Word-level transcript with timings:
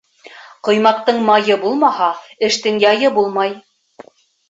Ҡоймаҡтың 0.67 1.19
майы 1.27 1.59
булмаһа, 1.67 2.09
эштең 2.51 2.83
яйы 2.89 3.15
булмай. 3.23 3.59